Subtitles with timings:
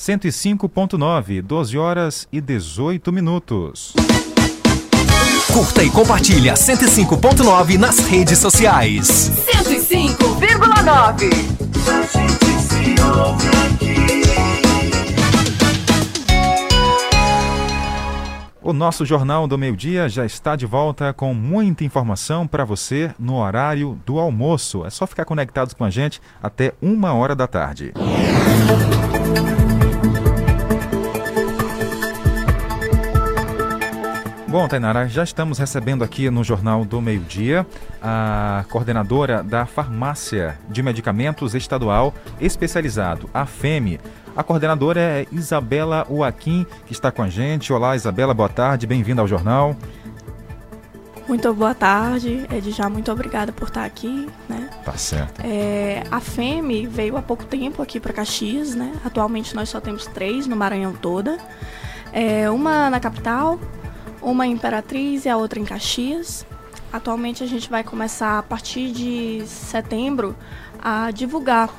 [0.00, 3.92] 105.9, 12 horas e 18 minutos.
[5.52, 9.30] Curta e compartilha 105.9 nas redes sociais.
[9.62, 11.28] 105,9.
[18.62, 23.14] O nosso Jornal do Meio Dia já está de volta com muita informação para você
[23.18, 24.86] no horário do almoço.
[24.86, 27.92] É só ficar conectados com a gente até uma hora da tarde.
[34.50, 37.64] Bom, Tainara, já estamos recebendo aqui no Jornal do Meio Dia
[38.02, 44.00] a coordenadora da Farmácia de Medicamentos Estadual Especializado, a FEME.
[44.36, 47.72] A coordenadora é Isabela Joaquim, que está com a gente.
[47.72, 49.76] Olá, Isabela, boa tarde, bem-vinda ao jornal.
[51.28, 54.68] Muito boa tarde, Ed, já muito obrigada por estar aqui, né?
[54.84, 55.42] Tá certo.
[55.44, 58.94] É, a FEME veio há pouco tempo aqui para Caxias, né?
[59.04, 61.38] Atualmente nós só temos três no Maranhão toda.
[62.12, 63.60] É, uma na capital,
[64.22, 66.46] uma em Imperatriz e a outra em Caxias.
[66.92, 70.36] Atualmente a gente vai começar a partir de setembro
[70.78, 71.70] a divulgar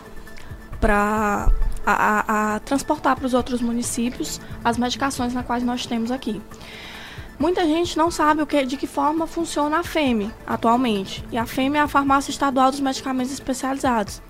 [0.79, 1.51] para
[1.85, 6.41] a, a, a, transportar para os outros municípios as medicações na quais nós temos aqui.
[7.41, 11.25] Muita gente não sabe o que, de que forma funciona a FEME atualmente.
[11.31, 14.21] E a FEME é a Farmácia Estadual dos Medicamentos Especializados.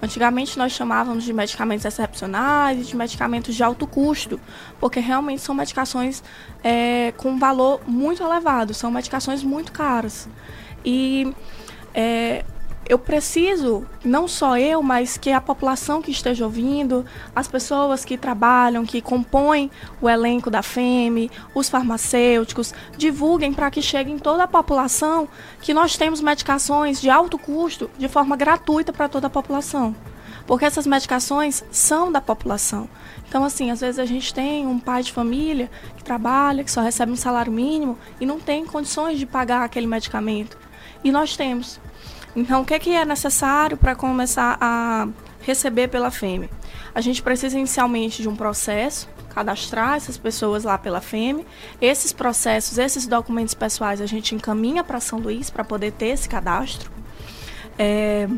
[0.00, 4.38] Antigamente nós chamávamos de medicamentos excepcionais e de medicamentos de alto custo,
[4.78, 6.22] porque realmente são medicações
[6.62, 10.28] é, com valor muito elevado, são medicações muito caras.
[10.84, 11.34] E
[11.92, 12.44] é,
[12.90, 18.18] eu preciso, não só eu, mas que a população que esteja ouvindo, as pessoas que
[18.18, 19.70] trabalham, que compõem
[20.02, 25.28] o elenco da FEME, os farmacêuticos, divulguem para que chegue em toda a população
[25.62, 29.94] que nós temos medicações de alto custo de forma gratuita para toda a população.
[30.44, 32.88] Porque essas medicações são da população.
[33.28, 36.80] Então, assim, às vezes a gente tem um pai de família que trabalha, que só
[36.80, 40.58] recebe um salário mínimo e não tem condições de pagar aquele medicamento.
[41.04, 41.78] E nós temos.
[42.34, 45.08] Então, o que, que é necessário para começar a
[45.40, 46.48] receber pela FEME?
[46.94, 51.46] A gente precisa inicialmente de um processo, cadastrar essas pessoas lá pela FEME.
[51.80, 56.28] Esses processos, esses documentos pessoais, a gente encaminha para São Luís para poder ter esse
[56.28, 56.90] cadastro.
[57.78, 58.28] É,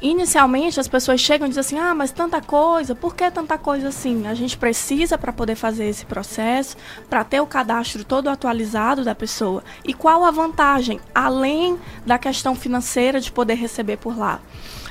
[0.00, 3.88] Inicialmente as pessoas chegam e dizem assim: ah, mas tanta coisa, por que tanta coisa
[3.88, 4.26] assim?
[4.28, 6.76] A gente precisa para poder fazer esse processo,
[7.10, 9.64] para ter o cadastro todo atualizado da pessoa.
[9.84, 14.40] E qual a vantagem, além da questão financeira de poder receber por lá?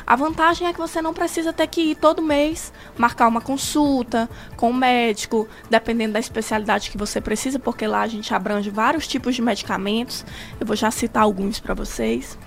[0.05, 4.29] A vantagem é que você não precisa ter que ir todo mês marcar uma consulta
[4.55, 9.05] com o médico, dependendo da especialidade que você precisa, porque lá a gente abrange vários
[9.05, 10.25] tipos de medicamentos.
[10.61, 12.37] Eu vou já citar alguns para vocês.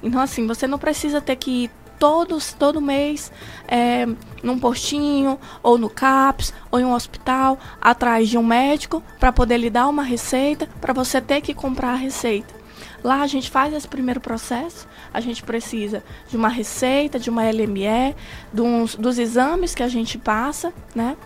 [0.00, 3.32] Então, assim, você não precisa ter que ir todos, todo mês
[3.66, 4.06] é,
[4.42, 9.58] num postinho, ou no CAPS, ou em um hospital, atrás de um médico, para poder
[9.58, 12.58] lhe dar uma receita, para você ter que comprar a receita.
[13.02, 17.42] Lá a gente faz esse primeiro processo, a gente precisa de uma receita, de uma
[17.44, 18.14] LME,
[18.52, 21.16] dos, dos exames que a gente passa, né?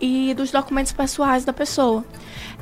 [0.00, 2.04] E dos documentos pessoais da pessoa.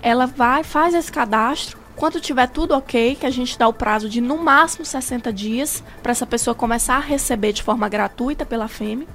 [0.00, 4.08] Ela vai, faz esse cadastro, quando tiver tudo ok, que a gente dá o prazo
[4.08, 8.68] de no máximo 60 dias para essa pessoa começar a receber de forma gratuita pela
[8.68, 9.08] FEME,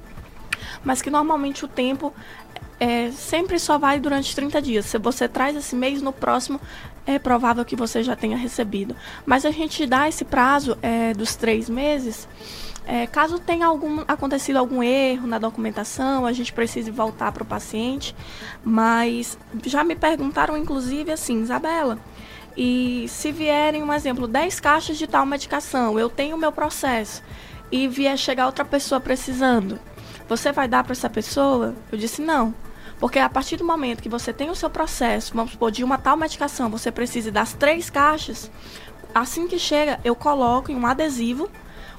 [0.84, 2.12] mas que normalmente o tempo
[2.80, 4.86] é, sempre só vai durante 30 dias.
[4.86, 6.60] Se você traz esse mês, no próximo
[7.06, 8.94] é provável que você já tenha recebido.
[9.24, 12.28] Mas a gente dá esse prazo é, dos três meses.
[12.86, 17.46] É, caso tenha algum, acontecido algum erro na documentação, a gente precise voltar para o
[17.46, 18.14] paciente.
[18.62, 21.98] Mas já me perguntaram, inclusive, assim, Isabela,
[22.60, 27.22] e se vierem, um exemplo, 10 caixas de tal medicação, eu tenho o meu processo,
[27.70, 29.78] e vier chegar outra pessoa precisando,
[30.28, 31.72] você vai dar para essa pessoa?
[31.92, 32.52] Eu disse não.
[32.98, 35.98] Porque a partir do momento que você tem o seu processo, vamos supor, de uma
[35.98, 38.50] tal medicação, você precisa das três caixas,
[39.14, 41.48] assim que chega, eu coloco em um adesivo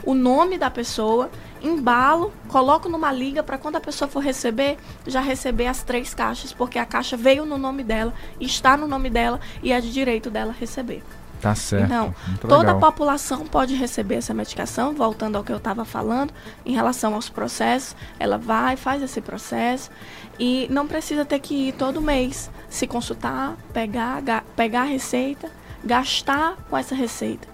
[0.03, 1.29] o nome da pessoa,
[1.61, 6.53] embalo, coloco numa liga para quando a pessoa for receber, já receber as três caixas,
[6.53, 10.29] porque a caixa veio no nome dela, está no nome dela e é de direito
[10.29, 11.03] dela receber.
[11.41, 11.85] Tá certo.
[11.85, 12.77] Então, Muito toda legal.
[12.77, 16.33] a população pode receber essa medicação, voltando ao que eu estava falando,
[16.65, 19.89] em relação aos processos, ela vai, faz esse processo
[20.37, 24.21] e não precisa ter que ir todo mês se consultar, pegar,
[24.55, 25.49] pegar a receita,
[25.83, 27.47] gastar com essa receita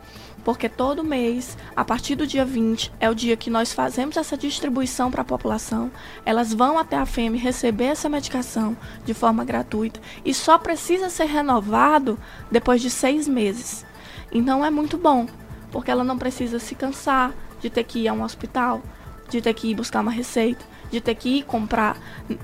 [0.45, 4.37] porque todo mês, a partir do dia 20, é o dia que nós fazemos essa
[4.37, 5.91] distribuição para a população.
[6.23, 11.25] Elas vão até a FEME receber essa medicação de forma gratuita e só precisa ser
[11.25, 12.19] renovado
[12.51, 13.83] depois de seis meses.
[14.31, 15.25] Então é muito bom,
[15.71, 18.83] porque ela não precisa se cansar de ter que ir a um hospital,
[19.27, 21.97] de ter que ir buscar uma receita, de ter que ir comprar,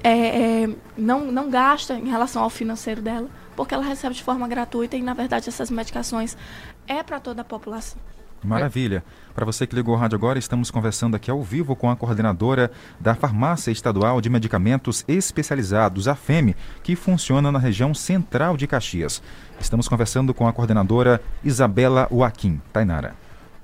[0.04, 4.48] é, é, não, não gasta em relação ao financeiro dela, porque ela recebe de forma
[4.48, 6.38] gratuita e, na verdade, essas medicações
[6.88, 8.00] é para toda a população.
[8.44, 9.04] Maravilha.
[9.36, 12.72] Para você que ligou o rádio agora, estamos conversando aqui ao vivo com a coordenadora
[13.00, 19.22] da Farmácia Estadual de Medicamentos Especializados, a FEME, que funciona na região central de Caxias.
[19.60, 22.60] Estamos conversando com a coordenadora Isabela Joaquim.
[22.74, 23.16] Tainara.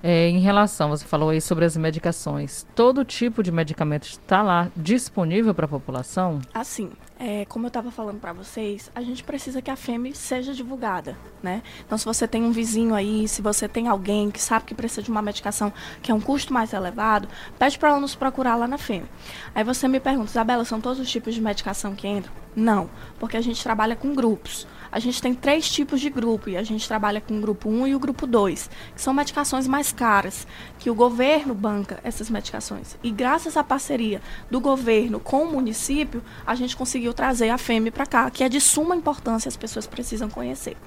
[0.04, 2.66] É, em relação, você falou aí sobre as medicações.
[2.76, 6.40] Todo tipo de medicamento está lá disponível para a população?
[6.54, 10.54] Assim, é, como eu estava falando para vocês, a gente precisa que a FEME seja
[10.54, 11.64] divulgada, né?
[11.86, 15.02] Então, se você tem um vizinho aí, se você tem alguém que sabe que precisa
[15.02, 17.28] de uma medicação que é um custo mais elevado,
[17.58, 19.08] pede para ela nos procurar lá na FEME.
[19.56, 22.34] Aí você me pergunta, Isabela, são todos os tipos de medicação que entram?
[22.56, 26.58] Não, porque a gente trabalha com grupos a gente tem três tipos de grupo e
[26.58, 29.92] a gente trabalha com o grupo 1 e o grupo 2, que são medicações mais
[29.92, 30.48] caras,
[30.80, 32.98] que o governo banca essas medicações.
[33.04, 37.92] E graças à parceria do governo com o município, a gente conseguiu trazer a FEME
[37.92, 40.78] para cá, que é de suma importância, as pessoas precisam conhecer.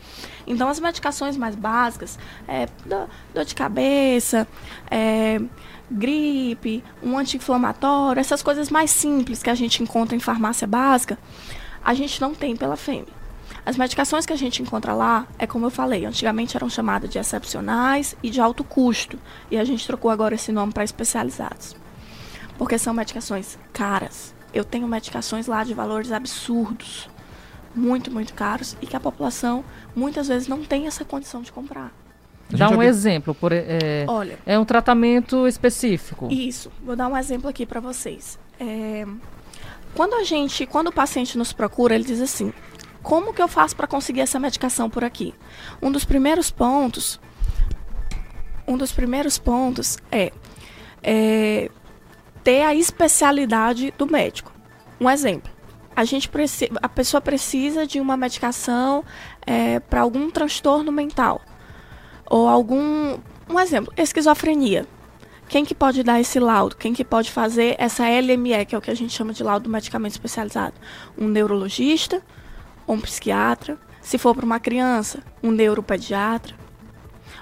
[0.46, 2.68] Então, as medicações mais básicas, é,
[3.34, 4.46] dor de cabeça,
[4.90, 5.40] é,
[5.90, 11.18] gripe, um anti-inflamatório, essas coisas mais simples que a gente encontra em farmácia básica,
[11.84, 13.08] a gente não tem pela FEME.
[13.64, 17.18] As medicações que a gente encontra lá, é como eu falei, antigamente eram chamadas de
[17.18, 19.18] excepcionais e de alto custo,
[19.50, 21.76] e a gente trocou agora esse nome para especializados.
[22.56, 24.34] Porque são medicações caras.
[24.52, 27.08] Eu tenho medicações lá de valores absurdos,
[27.74, 29.64] muito, muito caros, e que a população
[29.94, 31.92] muitas vezes não tem essa condição de comprar.
[32.50, 36.28] Dá um exemplo, por, é, Olha, é um tratamento específico.
[36.30, 38.38] Isso, vou dar um exemplo aqui para vocês.
[38.58, 39.06] É,
[39.94, 42.52] quando a gente, quando o paciente nos procura, ele diz assim:
[43.02, 45.34] como que eu faço para conseguir essa medicação por aqui?
[45.80, 47.20] Um dos primeiros pontos,
[48.66, 50.32] um dos primeiros pontos é,
[51.02, 51.70] é
[52.44, 54.52] ter a especialidade do médico.
[55.00, 55.50] Um exemplo,
[55.94, 59.04] a gente precisa, a pessoa precisa de uma medicação
[59.46, 61.40] é, para algum transtorno mental
[62.26, 63.18] ou algum,
[63.48, 64.86] um exemplo, esquizofrenia.
[65.48, 66.76] Quem que pode dar esse laudo?
[66.76, 69.64] Quem que pode fazer essa LME, que é o que a gente chama de laudo
[69.64, 70.74] do medicamento especializado?
[71.18, 72.22] Um neurologista,
[72.90, 73.78] ou um psiquiatra.
[74.02, 76.56] Se for para uma criança, um neuropediatra.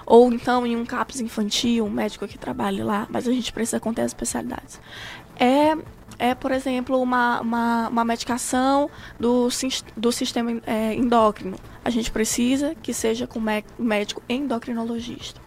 [0.05, 3.79] Ou então em um CAPS infantil, um médico que trabalhe lá, mas a gente precisa
[3.79, 4.79] conter as especialidades.
[5.39, 5.75] É,
[6.19, 9.49] é por exemplo, uma, uma, uma medicação do,
[9.97, 11.57] do sistema é, endócrino.
[11.83, 13.41] A gente precisa que seja com
[13.79, 15.41] médico endocrinologista.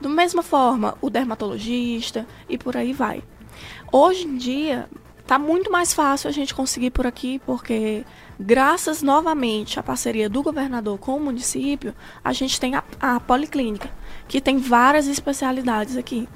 [0.00, 3.22] Da mesma forma, o dermatologista e por aí vai.
[3.92, 4.88] Hoje em dia,
[5.26, 8.04] está muito mais fácil a gente conseguir por aqui, porque
[8.38, 13.90] Graças novamente à parceria do governador com o município, a gente tem a, a policlínica,
[14.28, 16.28] que tem várias especialidades aqui.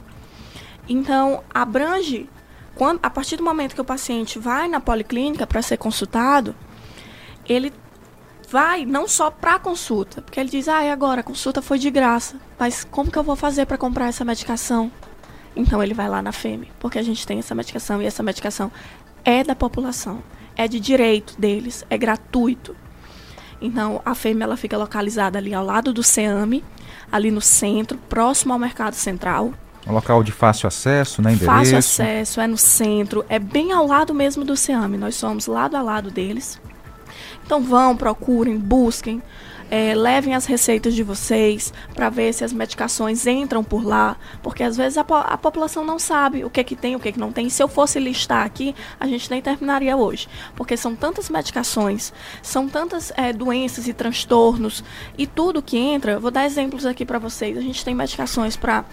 [0.88, 2.26] Então, abrange,
[2.74, 6.54] quando, a partir do momento que o paciente vai na policlínica para ser consultado,
[7.46, 7.70] ele
[8.48, 11.90] vai não só para consulta, porque ele diz: "Ah, e agora a consulta foi de
[11.90, 14.90] graça, mas como que eu vou fazer para comprar essa medicação?"
[15.54, 18.70] Então ele vai lá na FEME, porque a gente tem essa medicação e essa medicação
[19.24, 20.22] é da população
[20.56, 22.76] é de direito deles, é gratuito.
[23.62, 26.62] Então, a fêmea ela fica localizada ali ao lado do SEAME,
[27.10, 29.54] ali no centro, próximo ao Mercado Central.
[29.86, 31.32] Um local de fácil acesso, né?
[31.32, 31.50] Endereço.
[31.50, 34.98] Fácil acesso, é no centro, é bem ao lado mesmo do SEAME.
[34.98, 36.60] Nós somos lado a lado deles.
[37.44, 39.22] Então vão, procurem, busquem
[39.70, 44.64] é, levem as receitas de vocês para ver se as medicações entram por lá, porque
[44.64, 47.30] às vezes a, a, população não sabe o que que tem, o que que não
[47.30, 47.48] tem.
[47.48, 52.12] Se eu fosse listar aqui, a gente nem terminaria hoje, porque são tantas medicações,
[52.42, 54.82] são tantas é, doenças e transtornos
[55.16, 56.18] e tudo que entra.
[56.18, 57.56] vou dar exemplos aqui para vocês.
[57.56, 58.84] A gente tem medicações para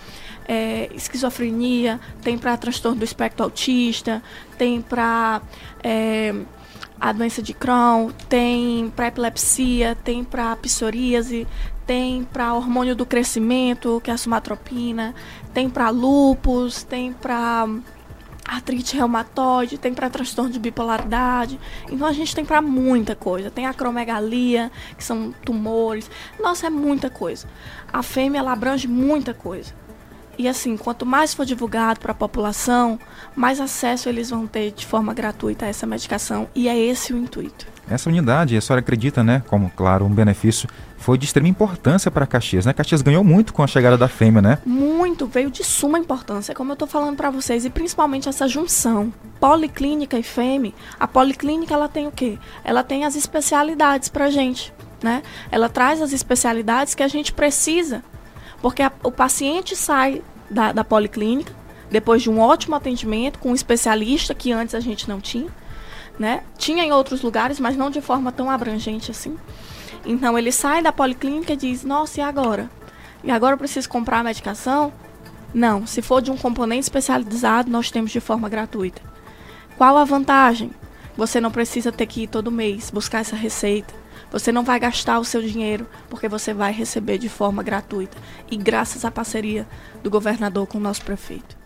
[0.48, 4.22] é, esquizofrenia, tem para transtorno do espectro autista,
[4.58, 5.42] tem para
[5.84, 6.34] é,
[7.00, 11.48] a doença de Crohn, tem para epilepsia, tem para psoríase,
[11.86, 15.14] tem para hormônio do crescimento, que é a somatropina,
[15.54, 17.68] tem para lúpus, tem para
[18.48, 21.60] artrite reumatoide, tem para transtorno de bipolaridade.
[21.92, 23.52] Então a gente tem para muita coisa.
[23.52, 26.10] Tem acromegalia, que são tumores.
[26.40, 27.48] Nossa, é muita coisa.
[27.92, 29.74] A fêmea ela abrange muita coisa.
[30.38, 33.00] E assim, quanto mais for divulgado para a população,
[33.36, 36.48] mais acesso eles vão ter de forma gratuita a essa medicação.
[36.54, 37.66] E é esse o intuito.
[37.90, 42.28] Essa unidade, a senhora acredita, né, como, claro, um benefício, foi de extrema importância para
[42.28, 42.74] Caxias, né?
[42.74, 44.58] Caxias ganhou muito com a chegada da fêmea, né?
[44.66, 49.14] Muito, veio de suma importância, como eu estou falando para vocês, e principalmente essa junção,
[49.40, 50.74] policlínica e fêmea.
[51.00, 52.38] A policlínica, ela tem o quê?
[52.64, 55.24] Ela tem as especialidades para gente, né?
[55.50, 58.04] Ela traz as especialidades que a gente precisa
[58.62, 61.54] porque a, o paciente sai da, da policlínica,
[61.90, 65.50] depois de um ótimo atendimento com um especialista que antes a gente não tinha,
[66.20, 66.44] né?
[66.58, 69.38] Tinha em outros lugares, mas não de forma tão abrangente assim.
[70.06, 72.70] Então ele sai da policlínica e diz: "Nossa, e agora?
[73.24, 74.92] E agora eu preciso comprar a medicação?"
[75.54, 79.02] Não, se for de um componente especializado, nós temos de forma gratuita.
[79.78, 80.72] Qual a vantagem?
[81.16, 83.94] Você não precisa ter que ir todo mês buscar essa receita.
[84.32, 88.18] Você não vai gastar o seu dinheiro, porque você vai receber de forma gratuita.
[88.50, 89.68] E graças à parceria
[90.04, 91.58] do governador com o nosso prefeito.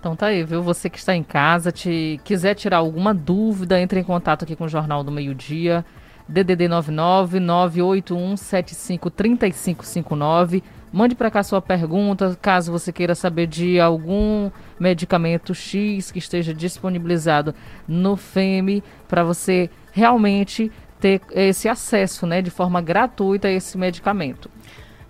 [0.00, 0.62] Então tá aí, viu?
[0.62, 4.64] Você que está em casa, te quiser tirar alguma dúvida, entre em contato aqui com
[4.64, 5.84] o Jornal do Meio Dia.
[6.26, 10.62] DDD 99 981 75 3559
[10.94, 14.48] Mande para cá sua pergunta, caso você queira saber de algum
[14.78, 17.52] medicamento X que esteja disponibilizado
[17.88, 20.70] no FEME, para você realmente
[21.04, 24.50] ter esse acesso né, de forma gratuita a esse medicamento.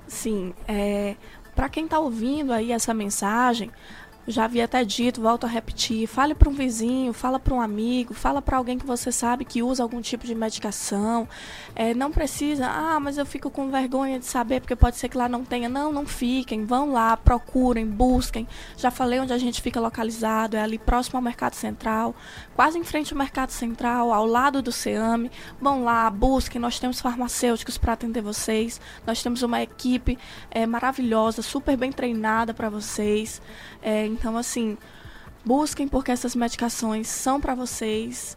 [0.08, 1.14] Sim, é,
[1.54, 3.70] para quem está ouvindo aí essa mensagem,
[4.26, 8.14] já havia até dito, volto a repetir, fale para um vizinho, fala para um amigo,
[8.14, 11.28] fala para alguém que você sabe que usa algum tipo de medicação.
[11.74, 15.18] É, não precisa, ah, mas eu fico com vergonha de saber porque pode ser que
[15.18, 15.68] lá não tenha.
[15.68, 18.48] Não, não fiquem, vão lá, procurem, busquem.
[18.76, 22.14] Já falei onde a gente fica localizado, é ali próximo ao Mercado Central,
[22.54, 25.30] quase em frente ao Mercado Central, ao lado do CEAME.
[25.60, 30.18] Vão lá, busquem, nós temos farmacêuticos para atender vocês, nós temos uma equipe
[30.50, 33.42] é, maravilhosa, super bem treinada para vocês.
[33.84, 34.78] É, então, assim,
[35.44, 38.34] busquem porque essas medicações são para vocês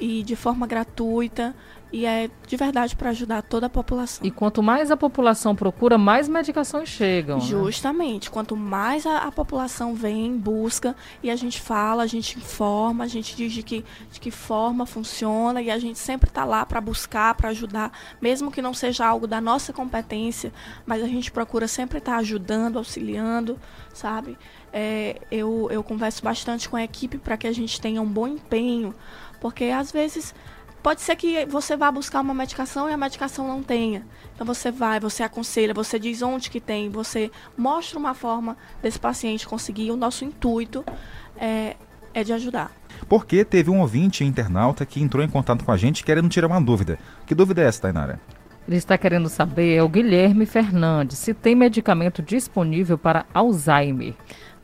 [0.00, 1.54] e de forma gratuita
[1.92, 4.24] e é de verdade para ajudar toda a população.
[4.24, 7.38] E quanto mais a população procura, mais medicações chegam.
[7.38, 7.44] Né?
[7.44, 8.28] Justamente.
[8.28, 8.32] Né?
[8.32, 13.08] Quanto mais a, a, população vem, busca, e a gente fala, a gente informa, a
[13.08, 16.80] gente diz de que, de que forma funciona, e a gente sempre está lá para
[16.80, 20.52] buscar, para ajudar, mesmo que não seja algo da nossa competência,
[20.86, 23.58] mas a gente procura sempre estar tá ajudando, auxiliando,
[23.92, 24.38] sabe?
[24.72, 28.28] É, eu, eu converso bastante com a equipe para que a gente tenha um bom
[28.28, 28.94] empenho,
[29.40, 30.34] porque às vezes
[30.82, 34.02] Pode ser que você vá buscar uma medicação e a medicação não tenha.
[34.34, 38.98] Então você vai, você aconselha, você diz onde que tem, você mostra uma forma desse
[38.98, 39.90] paciente conseguir.
[39.90, 40.82] O nosso intuito
[41.36, 41.76] é,
[42.14, 42.72] é de ajudar.
[43.08, 46.60] Porque teve um ouvinte internauta que entrou em contato com a gente querendo tirar uma
[46.60, 46.98] dúvida.
[47.26, 48.18] Que dúvida é essa, Tainara?
[48.66, 54.14] Ele está querendo saber, é o Guilherme Fernandes, se tem medicamento disponível para Alzheimer.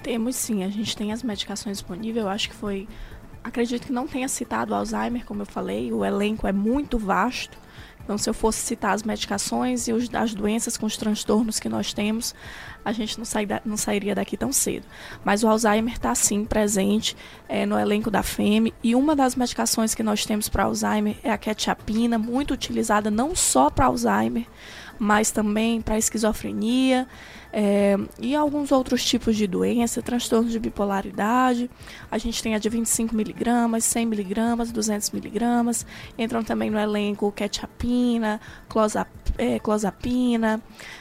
[0.02, 2.86] Temos sim, a gente tem as medicações disponíveis, eu acho que foi
[3.46, 7.56] acredito que não tenha citado Alzheimer, como eu falei, o elenco é muito vasto.
[8.02, 11.68] Então, se eu fosse citar as medicações e os, as doenças com os transtornos que
[11.68, 12.34] nós temos,
[12.84, 14.86] a gente não, sai da, não sairia daqui tão cedo.
[15.24, 17.16] Mas o Alzheimer está sim presente
[17.48, 18.72] é, no elenco da FEME.
[18.80, 23.34] E uma das medicações que nós temos para Alzheimer é a quetiapina, muito utilizada não
[23.34, 24.46] só para Alzheimer,
[24.98, 27.08] mas também para esquizofrenia
[27.58, 31.70] é, e alguns outros tipos de doença, transtornos de bipolaridade.
[32.10, 35.86] A gente tem a de 25 miligramas, 100 miligramas, 200 miligramas.
[36.18, 40.60] Entram também no elenco quetiapina, clozap, é, clozapina,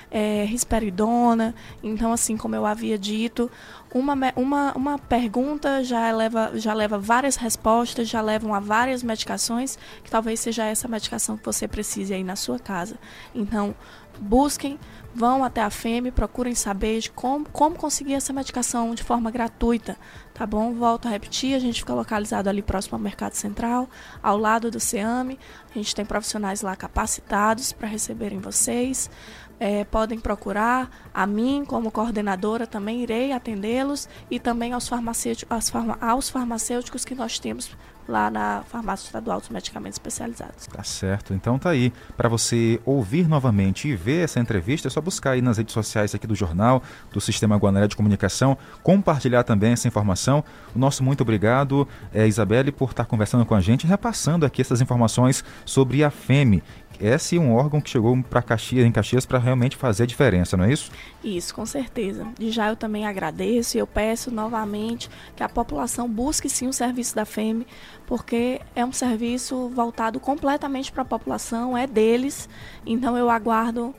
[0.09, 1.53] é, risperidona.
[1.83, 3.51] Então, assim como eu havia dito,
[3.93, 9.77] uma, uma, uma pergunta já leva, já leva várias respostas, já levam a várias medicações,
[10.01, 12.95] que talvez seja essa medicação que você precise aí na sua casa.
[13.33, 13.75] Então,
[14.19, 14.79] busquem,
[15.15, 19.97] vão até a FEME, procurem saber de como, como conseguir essa medicação de forma gratuita,
[20.33, 20.73] tá bom?
[20.73, 23.89] Volto a repetir, a gente fica localizado ali próximo ao Mercado Central,
[24.21, 25.39] ao lado do CEAME.
[25.73, 29.09] A gente tem profissionais lá capacitados para receberem vocês
[29.59, 35.97] é, podem procurar a mim como coordenadora, também irei atendê-los e também aos farmacêuticos, farma,
[36.01, 37.71] aos farmacêuticos que nós temos
[38.07, 40.67] lá na Farmácia Estadual dos Medicamentos Especializados.
[40.67, 41.33] Tá certo.
[41.33, 41.91] Então tá aí.
[42.15, 46.13] Para você ouvir novamente e ver essa entrevista, é só buscar aí nas redes sociais
[46.13, 50.43] aqui do jornal, do Sistema Guanaré de Comunicação, compartilhar também essa informação.
[50.75, 54.81] O nosso muito obrigado, é, Isabelle, por estar conversando com a gente, repassando aqui essas
[54.81, 56.63] informações sobre a FEME,
[56.99, 60.65] é um órgão que chegou para Caxias, em Caxias para realmente fazer a diferença, não
[60.65, 60.91] é isso?
[61.23, 62.27] Isso, com certeza.
[62.37, 66.73] De já eu também agradeço e eu peço novamente que a população busque sim o
[66.73, 67.65] serviço da FEME,
[68.05, 72.47] porque é um serviço voltado completamente para a população, é deles.
[72.85, 73.93] Então eu aguardo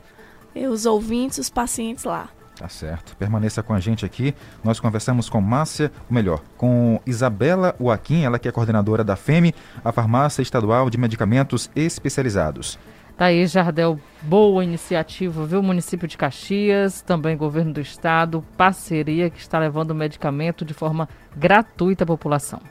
[0.55, 2.29] os ouvintes, os pacientes lá.
[2.57, 3.15] Tá certo.
[3.17, 4.33] Permaneça com a gente aqui.
[4.63, 9.53] Nós conversamos com Márcia, ou melhor, com Isabela Joaquim, ela que é coordenadora da FEME,
[9.83, 12.79] a Farmácia Estadual de Medicamentos Especializados.
[13.17, 15.63] Tá aí, Jardel, boa iniciativa, viu?
[15.63, 22.03] Município de Caxias, também governo do estado, parceria que está levando medicamento de forma gratuita
[22.03, 22.61] à população.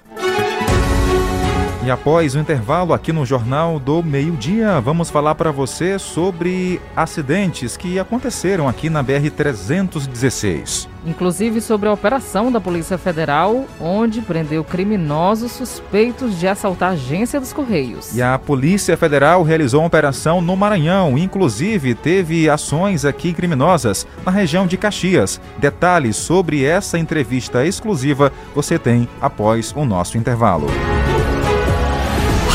[1.86, 7.76] E após o intervalo aqui no Jornal do Meio-Dia, vamos falar para você sobre acidentes
[7.76, 10.88] que aconteceram aqui na BR-316.
[11.06, 17.38] Inclusive sobre a operação da Polícia Federal, onde prendeu criminosos suspeitos de assaltar a agência
[17.38, 18.16] dos Correios.
[18.16, 24.32] E a Polícia Federal realizou uma operação no Maranhão, inclusive teve ações aqui criminosas na
[24.32, 25.40] região de Caxias.
[25.56, 30.66] Detalhes sobre essa entrevista exclusiva você tem após o nosso intervalo.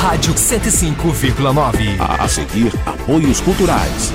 [0.02, 1.96] Rádio 105,9.
[2.00, 4.12] A seguir, apoios culturais.